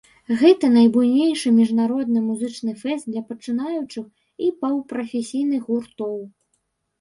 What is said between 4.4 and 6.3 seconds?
і паўпрафесійных гуртоў.